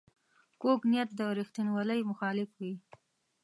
[0.61, 2.73] کوږ نیت د ریښتینولۍ مخالف وي